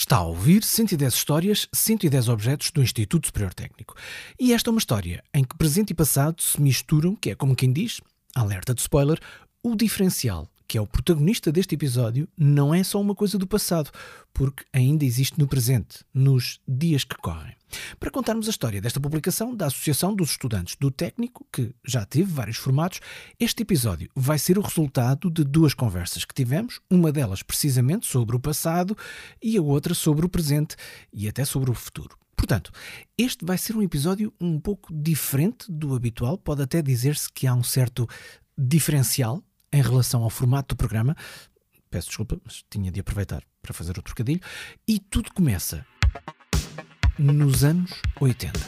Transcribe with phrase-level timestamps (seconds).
[0.00, 3.94] Está a ouvir 110 histórias, 110 objetos do Instituto Superior Técnico.
[4.40, 7.54] E esta é uma história em que presente e passado se misturam, que é como
[7.54, 8.00] quem diz,
[8.34, 9.20] alerta de spoiler,
[9.62, 13.90] o diferencial, que é o protagonista deste episódio, não é só uma coisa do passado,
[14.32, 17.56] porque ainda existe no presente, nos dias que correm.
[17.98, 22.32] Para contarmos a história desta publicação da Associação dos Estudantes do Técnico, que já teve
[22.32, 23.00] vários formatos,
[23.36, 28.36] este episódio vai ser o resultado de duas conversas que tivemos, uma delas precisamente sobre
[28.36, 28.96] o passado
[29.42, 30.76] e a outra sobre o presente
[31.12, 32.16] e até sobre o futuro.
[32.36, 32.70] Portanto,
[33.18, 37.54] este vai ser um episódio um pouco diferente do habitual, pode até dizer-se que há
[37.56, 38.08] um certo
[38.56, 41.16] diferencial em relação ao formato do programa.
[41.90, 44.40] Peço desculpa, mas tinha de aproveitar para fazer o trocadilho.
[44.86, 45.84] E tudo começa
[47.18, 48.58] nos anos 80.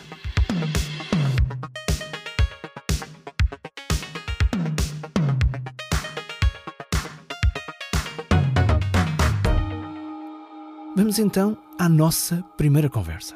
[10.95, 13.35] Vamos então à nossa primeira conversa.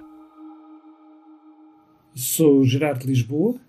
[2.15, 3.61] Sou Gerardo Lisboa,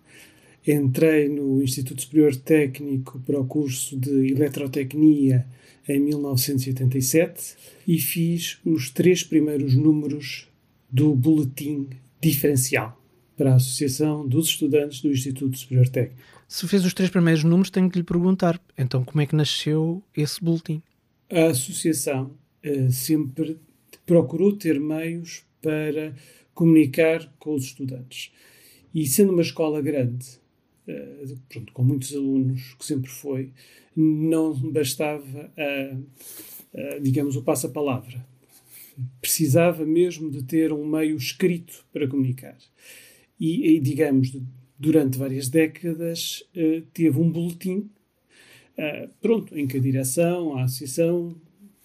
[0.72, 5.48] entrei no Instituto Superior Técnico para o curso de Eletrotecnia
[5.88, 7.56] em 1987
[7.88, 10.48] e fiz os três primeiros números
[10.90, 11.88] do Boletim
[12.22, 13.02] Diferencial
[13.38, 16.22] para a Associação dos Estudantes do Instituto Superior Técnico.
[16.48, 20.04] Se fez os três primeiros números, tenho que lhe perguntar, então como é que nasceu
[20.16, 20.82] esse boletim?
[21.30, 22.32] A associação
[22.66, 23.60] uh, sempre
[24.06, 26.14] procurou ter meios para
[26.54, 28.32] comunicar com os estudantes.
[28.94, 30.26] E sendo uma escola grande,
[30.88, 33.52] uh, pronto, com muitos alunos, que sempre foi,
[33.96, 35.52] não bastava,
[37.02, 38.24] digamos, o passa-palavra
[39.22, 42.58] precisava mesmo de ter um meio escrito para comunicar.
[43.40, 44.36] E, e digamos,
[44.78, 47.90] durante várias décadas, uh, teve um boletim,
[48.78, 51.36] uh, pronto, em que a direção, a associação,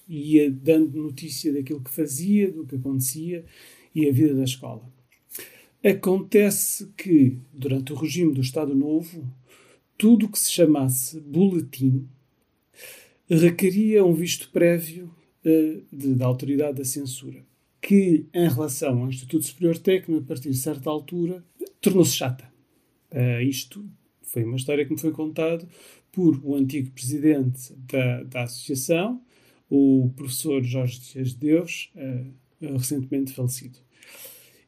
[0.08, 3.44] ia dando notícia daquilo que fazia, do que acontecia
[3.94, 4.82] e a vida da escola.
[5.84, 9.28] Acontece que, durante o regime do Estado Novo,
[9.98, 12.08] tudo o que se chamasse boletim
[13.28, 17.44] requeria um visto prévio de, da autoridade da censura,
[17.80, 21.44] que, em relação ao Instituto Superior Técnico, a partir de certa altura,
[21.80, 22.50] tornou-se chata.
[23.10, 23.84] Uh, isto
[24.22, 25.66] foi uma história que me foi contada
[26.12, 29.20] por o antigo presidente da, da associação,
[29.68, 33.78] o professor Jorge Dias de Deus, uh, recentemente falecido.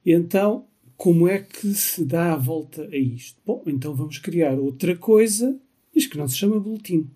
[0.05, 0.67] Então,
[0.97, 3.41] como é que se dá a volta a isto?
[3.45, 5.59] Bom, então vamos criar outra coisa,
[5.95, 7.09] mas que não se chama boletim.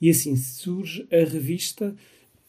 [0.00, 1.94] E assim surge a revista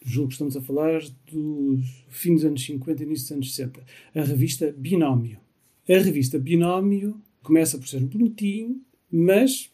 [0.08, 3.84] julgo que estamos a falar do fim dos anos 50 e início dos anos 60,
[4.16, 5.40] a revista Binómio.
[5.88, 8.82] A revista Binómio começa por ser um bonitinho,
[9.12, 9.70] mas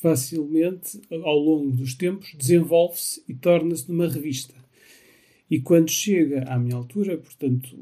[0.00, 4.54] facilmente, ao longo dos tempos, desenvolve-se e torna-se numa revista.
[5.48, 7.76] E quando chega à minha altura, portanto,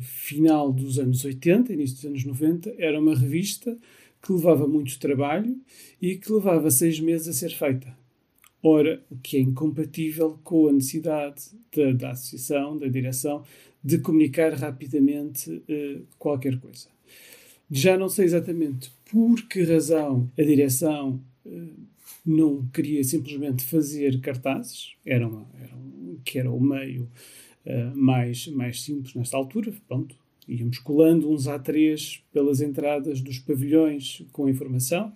[0.00, 3.76] final dos anos 80, início dos anos 90, era uma revista
[4.22, 5.56] que levava muito trabalho
[6.00, 7.94] e que levava seis meses a ser feita.
[8.62, 11.42] Ora, o que é incompatível com a necessidade
[11.76, 13.44] da, da associação, da direção,
[13.82, 16.88] de comunicar rapidamente uh, qualquer coisa.
[17.70, 21.74] Já não sei exatamente por que razão a direção uh,
[22.24, 27.10] não queria simplesmente fazer cartazes, era, uma, era um, que era o meio
[27.66, 30.16] uh, mais, mais simples nesta altura, pronto,
[30.48, 35.12] íamos colando uns A3 pelas entradas dos pavilhões com informação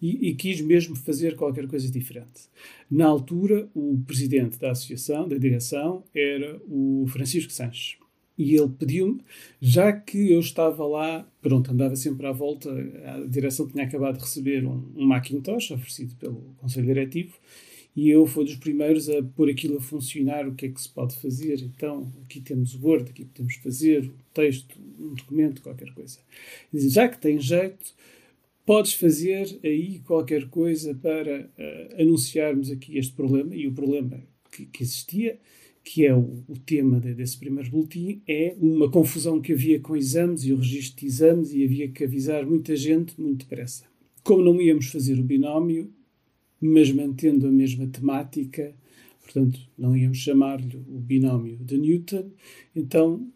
[0.00, 2.48] e, e, quis mesmo fazer qualquer coisa diferente.
[2.90, 7.96] Na altura, o presidente da associação, da direção, era o Francisco Sanches.
[8.36, 9.20] E ele pediu-me,
[9.60, 12.70] já que eu estava lá, pronto, andava sempre à volta,
[13.04, 17.34] a direção tinha acabado de receber um, um Macintosh oferecido pelo Conselho Diretivo,
[17.94, 20.88] e eu fui dos primeiros a pôr aquilo a funcionar, o que é que se
[20.88, 21.60] pode fazer.
[21.62, 26.18] Então, aqui temos o Word, aqui podemos fazer o texto, um documento, qualquer coisa.
[26.72, 27.94] E já que tem jeito,
[28.64, 33.54] podes fazer aí qualquer coisa para uh, anunciarmos aqui este problema.
[33.54, 35.38] E o problema que, que existia,
[35.84, 39.94] que é o, o tema de, desse primeiro boletim, é uma confusão que havia com
[39.94, 43.84] exames e o registro de exames e havia que avisar muita gente muito depressa.
[44.24, 45.92] Como não íamos fazer o binómio,
[46.66, 48.74] mas mantendo a mesma temática,
[49.22, 52.30] portanto, não íamos chamar-lhe o binómio de Newton,
[52.74, 53.28] então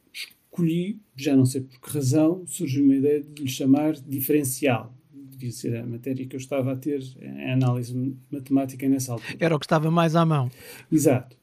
[0.56, 4.94] escolhi, já não sei por que razão, surgiu uma ideia de lhe chamar diferencial.
[5.12, 9.36] Devia ser a matéria que eu estava a ter em análise matemática nessa altura.
[9.38, 10.50] Era o que estava mais à mão.
[10.90, 11.36] Exato.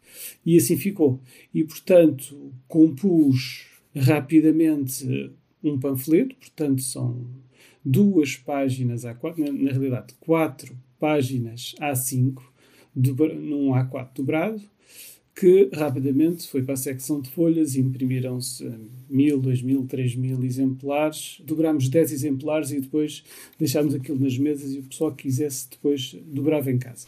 [0.44, 1.20] E assim ficou.
[1.54, 5.32] E, portanto, compus rapidamente
[5.64, 7.24] um panfleto, portanto, são
[7.86, 12.42] duas páginas a quatro, na, na realidade, quatro páginas A5
[12.96, 14.62] num A4 dobrado,
[15.36, 18.64] que rapidamente foi para a secção de folhas, imprimiram-se
[19.10, 23.22] mil, dois mil, três mil exemplares, dobrámos dez exemplares e depois
[23.60, 27.06] deixámos aquilo nas mesas e o pessoal que quisesse depois dobrava em casa.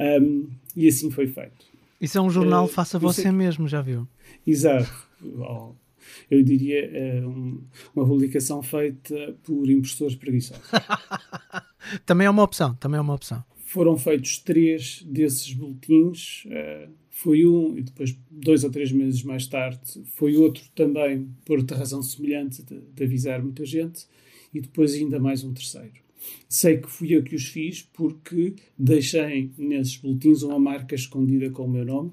[0.00, 1.66] Um, e assim foi feito.
[2.00, 3.30] Isso é um jornal uh, faça você sei...
[3.30, 4.08] mesmo, já viu?
[4.46, 4.90] Exato.
[6.30, 7.62] Eu diria uh,
[7.94, 10.64] uma publicação feita por impressores preguiçosos.
[12.04, 13.42] também é uma opção, também é uma opção.
[13.66, 16.44] Foram feitos três desses boletins.
[16.46, 16.90] Uh,
[17.22, 19.78] foi um, e depois, dois ou três meses mais tarde,
[20.14, 24.06] foi outro também, por razão semelhante, de, de avisar muita gente,
[24.52, 26.02] e depois ainda mais um terceiro.
[26.48, 31.64] Sei que fui eu que os fiz porque deixei nesses boletins uma marca escondida com
[31.64, 32.12] o meu nome,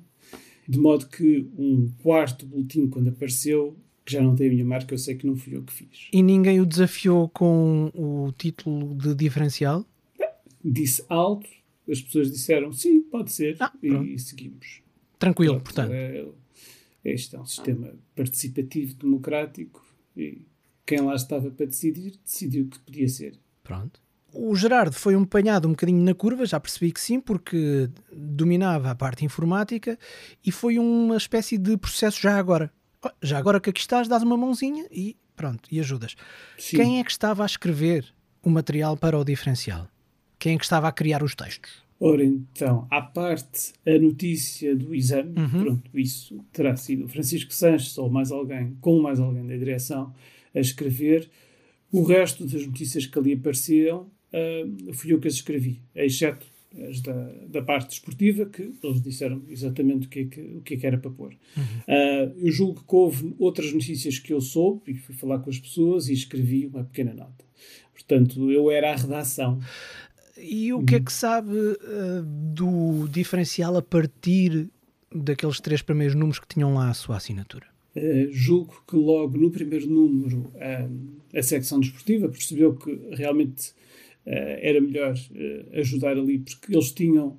[0.67, 3.75] de modo que um quarto boletim, quando apareceu,
[4.09, 6.07] que já não tem a minha marca, eu sei que não fui eu que fiz.
[6.11, 9.85] E ninguém o desafiou com o título de diferencial?
[10.65, 11.47] Disse alto,
[11.87, 14.81] as pessoas disseram sim, pode ser, ah, e seguimos.
[15.19, 15.91] Tranquilo, portanto.
[15.93, 16.25] É,
[17.05, 19.85] este é um sistema participativo, democrático,
[20.17, 20.41] e
[20.87, 23.39] quem lá estava para decidir, decidiu que podia ser.
[23.63, 24.01] Pronto.
[24.33, 28.89] O Gerardo foi um apanhado um bocadinho na curva, já percebi que sim, porque dominava
[28.89, 29.97] a parte informática
[30.43, 32.71] e foi uma espécie de processo já agora.
[33.21, 36.15] Já agora que aqui estás, dás uma mãozinha e pronto, e ajudas.
[36.57, 36.77] Sim.
[36.77, 38.05] Quem é que estava a escrever
[38.43, 39.87] o material para o diferencial?
[40.37, 41.83] Quem é que estava a criar os textos?
[41.99, 45.63] Ora então, à parte a notícia do exame, uhum.
[45.63, 50.13] pronto, isso terá sido Francisco Sanches ou mais alguém, com mais alguém da direção,
[50.55, 51.29] a escrever.
[51.91, 56.45] O resto das notícias que ali apareciam uh, fui eu que as escrevi, exceto
[56.87, 60.73] as da, da parte esportiva, que eles disseram exatamente o que é que, o que,
[60.75, 61.35] é que era para pôr.
[61.57, 61.63] Uhum.
[61.63, 65.59] Uh, eu julgo que houve outras notícias que eu soube e fui falar com as
[65.59, 67.45] pessoas e escrevi uma pequena nota.
[67.93, 69.59] Portanto, eu era a redação.
[70.37, 74.69] E o que é que sabe uh, do diferencial a partir
[75.13, 77.65] daqueles três primeiros números que tinham lá a sua assinatura?
[77.95, 83.73] Uh, julgo que logo no primeiro número uh, a secção desportiva percebeu que realmente
[84.25, 85.13] era melhor
[85.73, 87.37] ajudar ali, porque eles tinham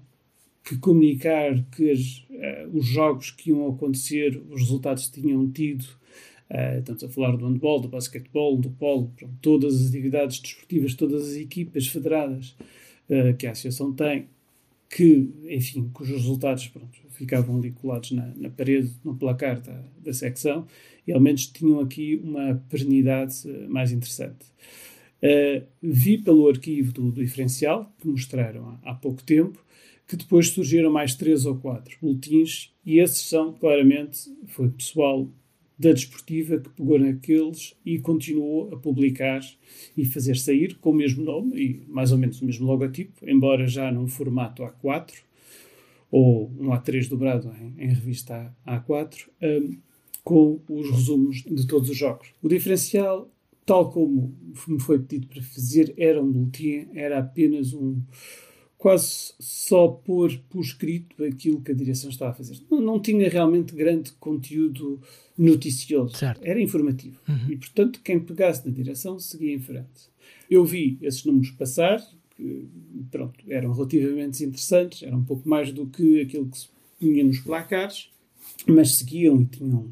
[0.65, 2.25] que comunicar que as,
[2.73, 5.85] os jogos que iam acontecer, os resultados que tinham tido,
[6.79, 11.29] estamos a falar do handball, do basquetebol, do polo, pronto, todas as atividades desportivas, todas
[11.29, 12.57] as equipas federadas
[13.09, 14.27] uh, que a associação tem,
[14.89, 20.13] que, enfim, cujos resultados pronto, ficavam ali colados na, na parede, no placar da, da
[20.13, 20.67] secção,
[21.07, 24.47] e ao menos tinham aqui uma perenidade uh, mais interessante.
[25.23, 29.63] Uh, vi pelo arquivo do, do diferencial, que mostraram há, há pouco tempo,
[30.07, 35.29] que depois surgiram mais três ou quatro boletins, e esses são, claramente, foi pessoal
[35.81, 39.41] da desportiva que pegou naqueles e continuou a publicar
[39.97, 43.67] e fazer sair com o mesmo nome e mais ou menos o mesmo logotipo, embora
[43.67, 45.15] já num formato A4
[46.11, 49.79] ou um A3 dobrado em, em revista A4, um,
[50.23, 52.29] com os resumos de todos os jogos.
[52.43, 53.31] O diferencial,
[53.71, 54.37] tal como
[54.67, 58.03] me foi pedido para fazer, era um boletim, era apenas um
[58.77, 62.61] quase só pôr por escrito aquilo que a direção estava a fazer.
[62.69, 65.01] Não, não tinha realmente grande conteúdo
[65.39, 66.17] noticioso.
[66.17, 66.41] Certo.
[66.43, 67.21] Era informativo.
[67.29, 67.49] Uhum.
[67.49, 70.11] E, portanto, quem pegasse na direção seguia em frente.
[70.51, 72.03] Eu vi esses números passar,
[72.35, 72.67] que,
[73.09, 76.69] pronto, eram relativamente interessantes, eram um pouco mais do que aquilo que se
[76.99, 78.11] punha nos placares,
[78.67, 79.89] mas seguiam e tinham,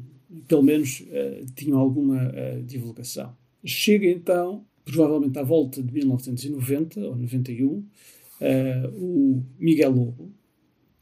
[0.49, 3.38] pelo menos, uh, tinham alguma uh, divulgação.
[3.65, 7.85] Chega então, provavelmente à volta de 1990 ou 91, uh,
[8.95, 10.31] o Miguel Lobo,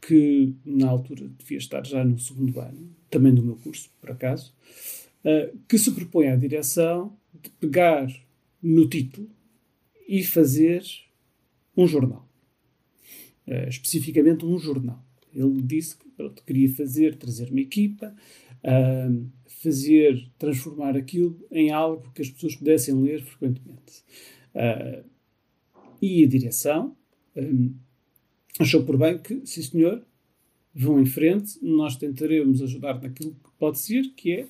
[0.00, 4.54] que na altura devia estar já no segundo ano, também do meu curso, por acaso,
[5.24, 8.08] uh, que se propõe à direção de pegar
[8.62, 9.30] no título
[10.08, 10.82] e fazer
[11.76, 12.28] um jornal.
[13.46, 15.02] Uh, especificamente um jornal.
[15.34, 18.14] Ele disse que pronto, queria fazer, trazer uma equipa,
[18.64, 19.30] uh,
[19.62, 24.02] fazer, transformar aquilo em algo que as pessoas pudessem ler frequentemente.
[24.54, 25.04] Uh,
[26.00, 26.96] e a direção,
[27.36, 27.74] um,
[28.58, 30.04] achou por bem que, sim senhor,
[30.74, 34.46] vão em frente, nós tentaremos ajudar naquilo que pode ser, que é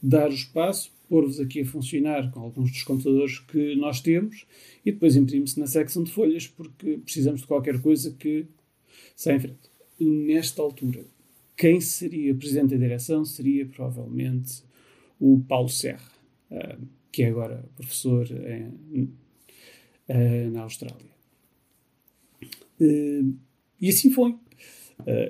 [0.00, 4.46] dar o espaço, pôr-vos aqui a funcionar com alguns dos computadores que nós temos
[4.84, 8.46] e depois imprime-se na secção de folhas porque precisamos de qualquer coisa que
[9.14, 9.70] saia em frente.
[10.00, 11.04] Nesta altura,
[11.56, 14.62] quem seria presidente da direção seria provavelmente
[15.20, 16.10] o Paulo Serra,
[16.50, 19.04] uh, que é agora professor em,
[20.08, 21.12] uh, na Austrália.
[22.80, 23.34] Uh,
[23.80, 24.36] e assim foi.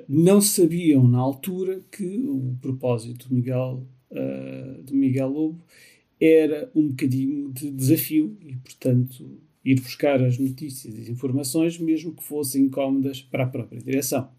[0.07, 3.87] Não sabiam na altura que o propósito do Miguel,
[4.83, 5.65] de Miguel Lobo
[6.21, 12.13] era um bocadinho de desafio e, portanto, ir buscar as notícias e as informações, mesmo
[12.13, 14.29] que fossem incómodas para a própria direção.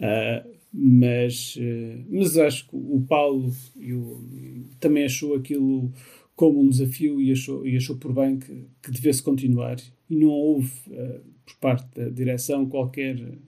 [0.00, 5.92] Uh, mas, uh, mas acho que o Paulo o, também achou aquilo
[6.34, 9.76] como um desafio e achou, e achou por bem que, que devesse continuar.
[10.08, 13.38] E não houve, uh, por parte da direção, qualquer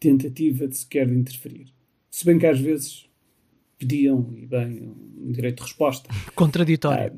[0.00, 1.72] tentativa de sequer de interferir.
[2.10, 3.08] Se bem que às vezes
[3.78, 4.82] pediam, e bem,
[5.18, 6.08] um direito de resposta.
[6.34, 7.12] Contraditório.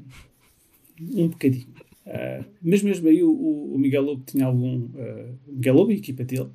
[1.01, 1.69] Uh, um bocadinho.
[2.07, 4.85] Uh, mas mesmo aí o, o Miguel Lobo tinha algum.
[4.85, 6.51] Uh, Miguel Lobo e a equipa dele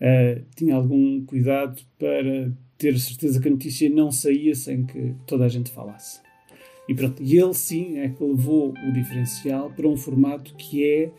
[0.00, 5.44] uh, tinha algum cuidado para ter certeza que a notícia não saía sem que toda
[5.44, 6.20] a gente falasse.
[6.88, 11.12] E pronto, e ele sim é que levou o diferencial para um formato que é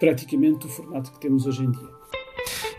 [0.00, 2.00] praticamente o formato que temos hoje em dia.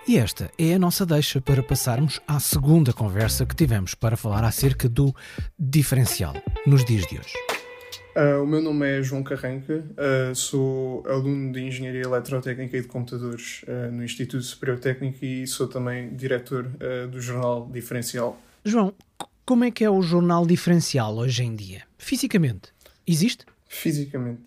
[0.08, 4.44] E esta é a nossa deixa para passarmos à segunda conversa que tivemos para falar
[4.44, 5.16] acerca do
[5.58, 6.34] diferencial
[6.66, 7.51] nos dias de hoje.
[8.16, 12.88] Uh, o meu nome é João Carranca, uh, sou aluno de Engenharia Eletrotécnica e de
[12.88, 16.70] Computadores uh, no Instituto Superior Técnico e sou também diretor
[17.10, 18.38] do jornal Diferencial.
[18.66, 18.94] João,
[19.46, 21.84] como é que é o jornal Diferencial hoje em dia?
[21.98, 22.74] Fisicamente,
[23.08, 23.46] existe?
[23.66, 24.42] Fisicamente.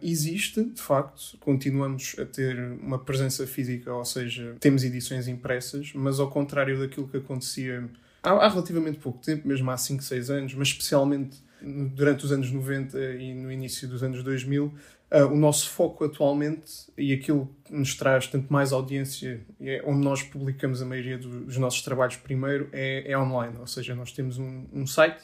[0.00, 6.18] existe, de facto, continuamos a ter uma presença física, ou seja, temos edições impressas, mas
[6.18, 7.84] ao contrário daquilo que acontecia
[8.22, 12.50] há, há relativamente pouco tempo, mesmo há 5, 6 anos, mas especialmente durante os anos
[12.50, 14.72] 90 e no início dos anos 2000, uh,
[15.10, 20.04] eh, o nosso foco atualmente e aquilo que nos traz tanto mais audiência, é onde
[20.04, 23.56] nós publicamos a maioria do, dos nossos trabalhos primeiro, é, é online.
[23.58, 25.22] Ou seja, nós temos um, um, site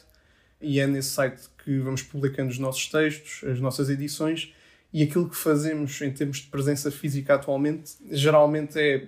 [0.61, 4.55] e é nesse site que vamos publicando os nossos textos, as nossas edições
[4.93, 9.07] e aquilo que fazemos em termos de presença física atualmente, geralmente é,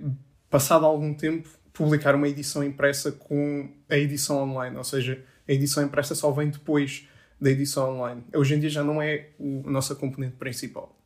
[0.49, 4.77] passado algum tempo, publicar uma edição impressa com a edição online.
[4.77, 7.09] Ou seja, a edição impressa só vem depois
[7.41, 8.23] da edição online.
[8.35, 10.97] Hoje em dia já não é a nossa componente principal.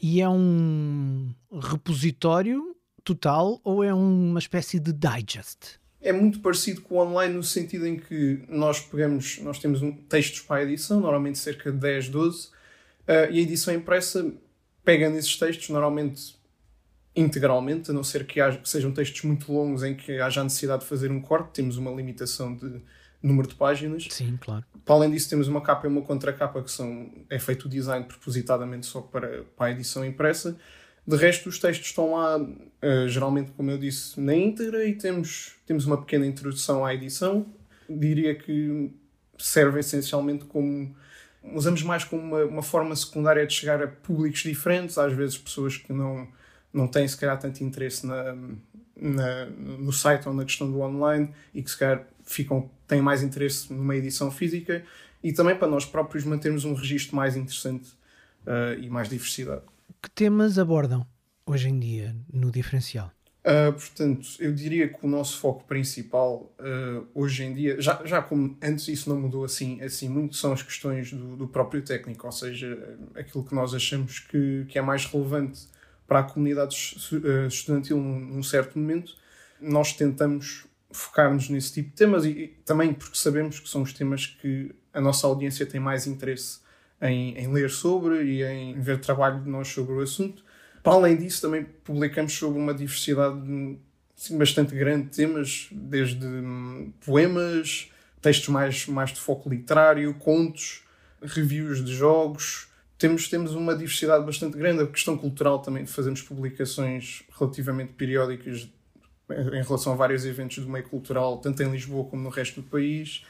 [0.00, 5.78] E é um repositório total ou é uma espécie de digest?
[6.00, 9.92] É muito parecido com o online no sentido em que nós pegamos, nós temos um,
[9.92, 12.50] textos para a edição, normalmente cerca de 10, 12, uh,
[13.30, 14.30] e a edição impressa
[14.84, 16.36] pega nesses textos, normalmente
[17.16, 20.44] integralmente, a não ser que, haja, que sejam textos muito longos em que haja a
[20.44, 22.82] necessidade de fazer um corte, temos uma limitação de
[23.24, 24.06] número de páginas.
[24.10, 24.64] Sim, claro.
[24.84, 28.04] Para além disso, temos uma capa e uma contracapa que são, é feito o design
[28.04, 30.56] propositadamente só para, para a edição impressa.
[31.06, 35.54] De resto, os textos estão lá, uh, geralmente, como eu disse, na íntegra e temos,
[35.66, 37.46] temos uma pequena introdução à edição.
[37.88, 38.90] Diria que
[39.38, 40.94] serve essencialmente como.
[41.54, 45.76] Usamos mais como uma, uma forma secundária de chegar a públicos diferentes, às vezes pessoas
[45.76, 46.26] que não,
[46.72, 48.34] não têm, se calhar, tanto interesse na,
[48.96, 53.22] na, no site ou na questão do online e que, se calhar, ficam, têm mais
[53.22, 54.84] interesse numa edição física
[55.22, 57.90] e também para nós próprios mantermos um registro mais interessante
[58.46, 59.62] uh, e mais diversidade.
[60.02, 61.06] Que temas abordam
[61.46, 63.10] hoje em dia no diferencial?
[63.44, 68.22] Uh, portanto, eu diria que o nosso foco principal uh, hoje em dia, já, já
[68.22, 72.24] como antes isso não mudou assim, assim muito, são as questões do, do próprio técnico,
[72.24, 75.68] ou seja, aquilo que nós achamos que, que é mais relevante
[76.06, 76.74] para a comunidade
[77.46, 79.14] estudantil num, num certo momento,
[79.60, 83.92] nós tentamos focarmos nesse tipo de temas e, e, também porque sabemos que são os
[83.92, 86.60] temas que a nossa audiência tem mais interesse
[87.02, 90.44] em, em ler sobre e em ver trabalho de nós sobre o assunto.
[90.82, 93.40] Para além disso, também publicamos sobre uma diversidade
[94.32, 100.84] bastante grande de temas, desde hum, poemas, textos mais, mais de foco literário, contos,
[101.22, 102.68] reviews de jogos.
[102.96, 104.82] Temos, temos uma diversidade bastante grande.
[104.82, 108.68] A questão cultural também fazemos publicações relativamente periódicas
[109.30, 112.68] em relação a vários eventos do meio cultural, tanto em Lisboa como no resto do
[112.68, 113.24] país.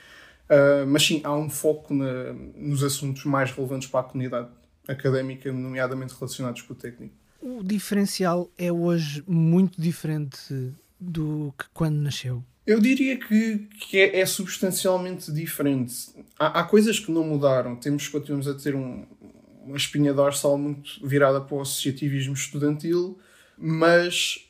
[0.45, 4.49] Uh, mas sim, há um foco na, nos assuntos mais relevantes para a comunidade
[4.87, 7.15] académica, nomeadamente relacionados com o técnico.
[7.41, 12.43] O diferencial é hoje muito diferente do que quando nasceu?
[12.67, 15.95] Eu diria que, que é, é substancialmente diferente.
[16.39, 17.77] Há, há, coisas que não mudaram.
[17.77, 19.05] Temos, continuamos a ter um,
[19.63, 23.19] uma espinha dorsal muito virada para o associativismo estudantil,
[23.59, 24.44] mas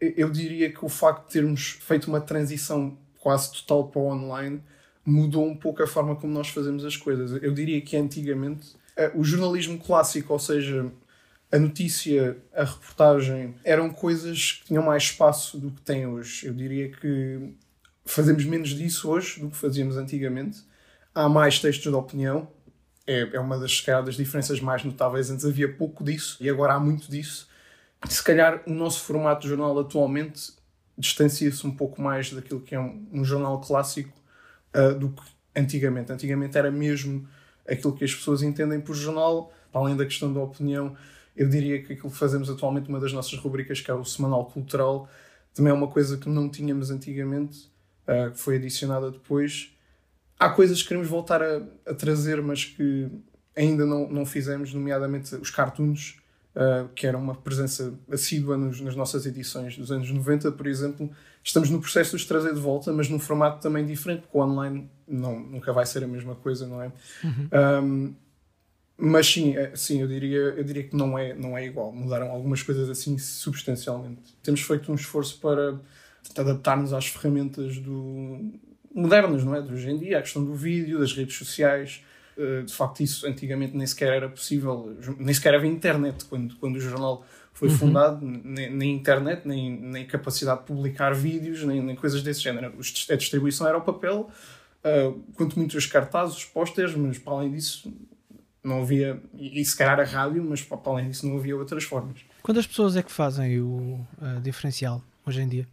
[0.00, 4.62] eu diria que o facto de termos feito uma transição quase total para o online
[5.04, 7.42] mudou um pouco a forma como nós fazemos as coisas.
[7.42, 10.90] Eu diria que antigamente eh, o jornalismo clássico, ou seja,
[11.52, 16.46] a notícia, a reportagem, eram coisas que tinham mais espaço do que têm hoje.
[16.46, 17.54] Eu diria que
[18.04, 20.62] fazemos menos disso hoje do que fazíamos antigamente.
[21.14, 22.48] Há mais textos de opinião,
[23.06, 25.30] é, é uma das, das diferenças mais notáveis.
[25.30, 27.49] Antes havia pouco disso e agora há muito disso
[28.08, 30.52] se calhar o nosso formato de jornal atualmente
[30.96, 34.12] distancia-se um pouco mais daquilo que é um, um jornal clássico
[34.74, 35.22] uh, do que
[35.56, 36.12] antigamente.
[36.12, 37.26] Antigamente era mesmo
[37.68, 40.96] aquilo que as pessoas entendem por jornal, além da questão da opinião.
[41.36, 44.46] Eu diria que aquilo que fazemos atualmente, uma das nossas rubricas, que é o Semanal
[44.46, 45.08] Cultural,
[45.54, 47.70] também é uma coisa que não tínhamos antigamente.
[48.06, 49.72] uh, que foi adicionada depois.
[50.38, 53.08] Há coisas que queremos voltar a, a trazer, mas que
[53.56, 56.19] ainda não, não fizemos, nomeadamente os cartoons,
[56.54, 61.10] uh, que era uma presença assídua nos, nas nossas edições dos anos 90, por exemplo.
[61.42, 64.42] Estamos no processo de os trazer de volta, mas num formato também diferente, porque o
[64.42, 66.92] online não, nunca vai ser a mesma coisa, não é?
[67.24, 67.48] Uhum.
[67.84, 68.14] Um,
[69.02, 71.90] mas sim, é, sim eu, diria, eu diria que não é, não é igual.
[71.90, 74.36] Mudaram algumas coisas assim substancialmente.
[74.42, 75.80] Temos feito um esforço para
[76.36, 78.52] adaptar-nos às ferramentas do,
[78.94, 79.62] modernas, não é?
[79.62, 82.04] De hoje em dia, a questão do vídeo, das redes sociais.
[82.40, 86.76] Eh, de facto, isso antigamente nem sequer era possível, nem sequer havia internet quando, quando
[86.76, 87.76] o jornal foi uhum.
[87.76, 92.72] fundado, nem, nem, internet, nem, nem capacidade de publicar vídeos, nem, nem coisas desse género.
[93.10, 94.30] A distribuição era o papel,
[94.82, 97.92] uh, quanto muito os cartazes, os pósteres, mas para além disso
[98.64, 102.20] não havia, e se calhar a rádio, mas para além disso não havia outras formas.
[102.42, 105.68] Quantas pessoas é que fazem o uh, diferencial hoje em dia?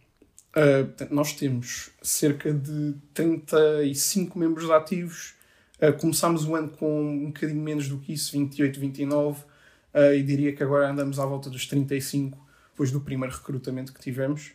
[0.54, 5.37] Uh, nós temos cerca de 35 membros ativos.
[5.80, 10.22] Uh, começámos o ano com um bocadinho menos do que isso, 28, 29, uh, e
[10.22, 12.38] diria que agora andamos à volta dos 35,
[12.70, 14.52] depois do primeiro recrutamento que tivemos.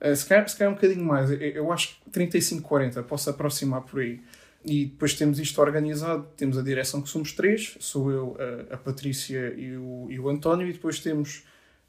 [0.00, 3.28] Uh, se, calhar, se calhar um bocadinho mais, eu, eu acho que 35, 40, posso
[3.30, 4.20] aproximar por aí.
[4.64, 8.36] E depois temos isto organizado, temos a direção que somos três, sou eu,
[8.70, 11.44] a, a Patrícia e o, e o António, e depois temos,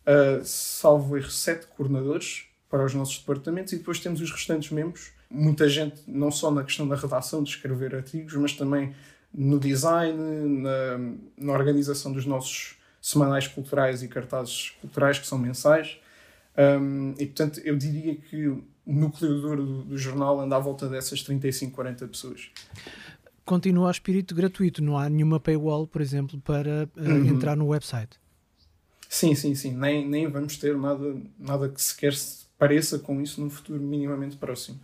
[0.06, 5.12] uh, salvo erro, sete coordenadores, para os nossos departamentos e depois temos os restantes membros.
[5.30, 8.94] Muita gente, não só na questão da redação, de escrever artigos, mas também
[9.34, 10.18] no design,
[10.62, 10.98] na,
[11.38, 15.98] na organização dos nossos semanais culturais e cartazes culturais, que são mensais.
[16.58, 20.88] Um, e portanto, eu diria que o núcleo duro do, do, jornal anda à volta
[20.88, 22.50] dessas 35, 40 pessoas.
[23.44, 27.28] Continua a espírito gratuito, não há nenhuma paywall, por exemplo, para uh, uhum.
[27.28, 28.18] entrar no website.
[29.10, 29.76] Sim, sim, sim.
[29.76, 32.14] Nem, nem vamos ter nada, nada que sequer
[32.58, 34.80] pareça com isso num futuro minimamente próximo.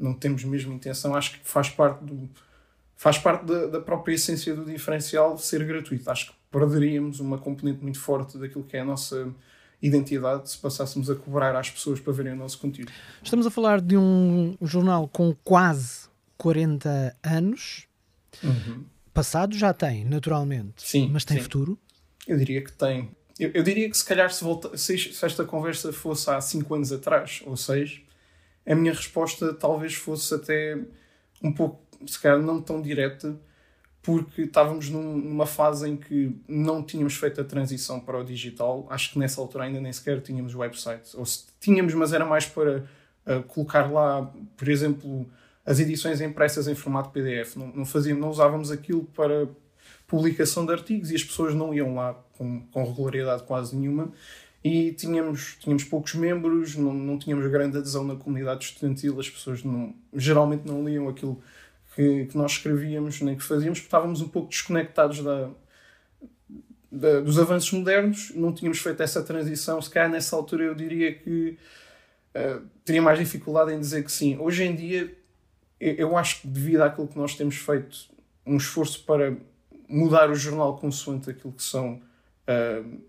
[0.00, 2.28] Não temos mesmo intenção, acho que faz parte do
[2.96, 6.10] faz parte da, da própria essência do diferencial ser gratuito.
[6.10, 9.32] Acho que perderíamos uma componente muito forte daquilo que é a nossa
[9.80, 12.92] identidade se passássemos a cobrar às pessoas para verem o nosso conteúdo.
[13.22, 17.86] Estamos a falar de um jornal com quase 40 anos.
[18.42, 18.84] Uhum.
[19.14, 20.82] Passado já tem, naturalmente.
[20.82, 21.42] Sim, mas tem sim.
[21.42, 21.78] futuro?
[22.26, 23.10] Eu diria que tem.
[23.38, 26.74] Eu, eu, diria que se calhar se, volta, se, se esta conversa fosse há 5
[26.74, 28.02] anos atrás, ou 6,
[28.66, 30.78] a minha resposta talvez fosse até
[31.42, 33.36] um pouco, se calhar não tão direta,
[34.02, 38.86] porque estávamos num, numa fase em que não tínhamos feito a transição para o digital.
[38.88, 41.16] Acho que nessa altura ainda nem sequer tínhamos website.
[41.16, 42.78] Ou se tínhamos, mas era mais para
[43.26, 45.26] uh, colocar lá, por exemplo,
[45.66, 47.56] as edições impressas em formato PDF.
[47.56, 49.46] Não, não, fazíamos, não usávamos aquilo para
[50.06, 54.10] publicação de artigos e as pessoas não iam lá com, com regularidade quase nenhuma
[54.62, 59.64] e tínhamos, tínhamos poucos membros, não, não tínhamos grande adesão na comunidade estudantil, as pessoas
[59.64, 61.42] não, geralmente não liam aquilo
[61.94, 65.50] que, que nós escrevíamos nem que fazíamos, porque estávamos um pouco desconectados da,
[66.90, 69.80] da, dos avanços modernos, não tínhamos feito essa transição.
[69.80, 71.56] Se calhar nessa altura eu diria que
[72.34, 74.36] uh, teria mais dificuldade em dizer que sim.
[74.38, 75.14] Hoje em dia,
[75.80, 78.10] eu, acho que devido àquilo que nós temos feito,
[78.44, 79.36] um esforço para
[79.88, 83.00] mudar o jornal consoante aquilo que são uh,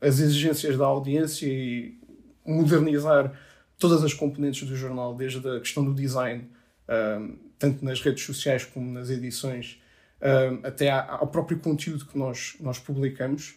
[0.00, 1.98] as exigências da audiência e
[2.44, 3.32] modernizar
[3.78, 6.48] todas as componentes do jornal, desde a questão do design,
[6.88, 9.80] uh, tanto nas redes sociais como nas edições,
[10.20, 13.54] uh, até ao próprio conteúdo que nós, nós publicamos.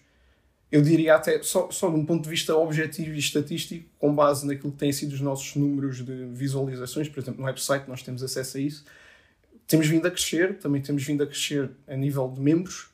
[0.72, 4.48] Eu diria até, só, só de um ponto de vista objetivo e estatístico, com base
[4.48, 8.24] naquilo que têm sido os nossos números de visualizações, por exemplo, no website nós temos
[8.24, 8.86] acesso a isso,
[9.68, 12.90] temos vindo a crescer, também temos vindo a crescer a nível de membros.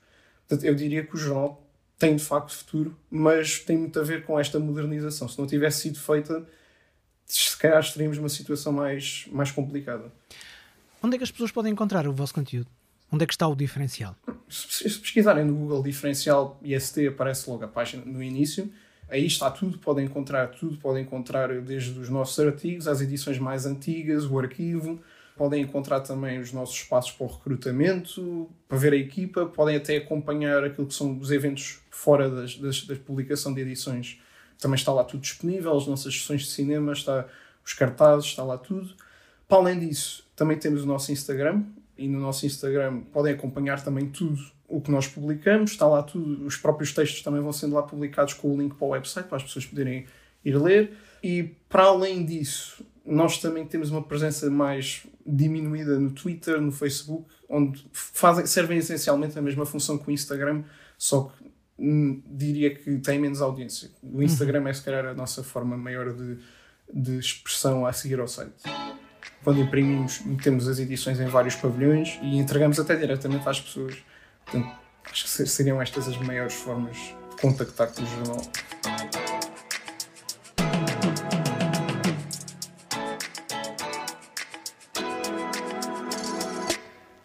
[0.47, 1.66] Portanto, eu diria que o jornal
[1.97, 5.27] tem de facto futuro, mas tem muito a ver com esta modernização.
[5.27, 6.45] Se não tivesse sido feita,
[7.25, 10.11] se calhar estaríamos numa situação mais, mais complicada.
[11.01, 12.67] Onde é que as pessoas podem encontrar o vosso conteúdo?
[13.11, 14.15] Onde é que está o diferencial?
[14.49, 18.71] Se, se pesquisarem no Google diferencial IST, aparece logo a página no início.
[19.09, 23.65] Aí está tudo, podem encontrar tudo, podem encontrar desde os nossos artigos, as edições mais
[23.65, 25.01] antigas, o arquivo,
[25.37, 29.97] podem encontrar também os nossos espaços para o recrutamento, para ver a equipa, podem até
[29.97, 34.19] acompanhar aquilo que são os eventos fora das, das, da publicação de edições.
[34.59, 37.27] Também está lá tudo disponível, as nossas sessões de cinema, está
[37.63, 38.95] os cartazes, está lá tudo.
[39.47, 41.63] Para além disso, também temos o nosso Instagram,
[41.97, 46.45] e no nosso Instagram podem acompanhar também tudo o que nós publicamos, está lá tudo,
[46.45, 49.37] os próprios textos também vão sendo lá publicados com o link para o website, para
[49.37, 50.05] as pessoas poderem
[50.43, 50.93] ir ler.
[51.23, 57.25] E para além disso, nós também temos uma presença mais diminuída no Twitter, no Facebook,
[57.49, 60.63] onde fazem, servem essencialmente a mesma função que o Instagram,
[60.97, 63.89] só que hum, diria que tem menos audiência.
[64.03, 64.23] O uhum.
[64.23, 66.37] Instagram é se calhar a nossa forma maior de,
[66.93, 68.63] de expressão a seguir ao site.
[69.41, 73.95] quando imprimimos, metemos as edições em vários pavilhões e entregamos até diretamente às pessoas.
[74.43, 74.75] Portanto,
[75.09, 78.41] acho que seriam estas as maiores formas de contactar com o jornal.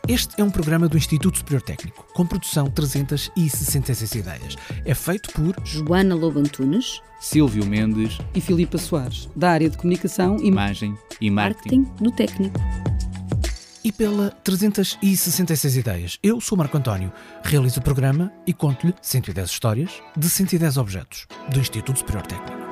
[0.09, 4.57] Este é um programa do Instituto Superior Técnico, com produção 366 ideias.
[4.85, 10.37] É feito por Joana Lobo Antunes, Silvio Mendes e Filipa Soares, da área de comunicação
[10.37, 12.61] e imagem e marketing, marketing do técnico
[13.97, 16.19] pela 366 Ideias.
[16.23, 21.59] Eu sou Marco António, realizo o programa e conto-lhe 110 histórias de 110 objetos do
[21.59, 22.67] Instituto Superior Técnico.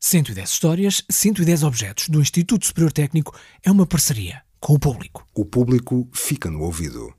[0.00, 5.26] «110 histórias, 110 objetos do Instituto Superior Técnico é uma parceria com o público.
[5.34, 7.17] O público fica no ouvido.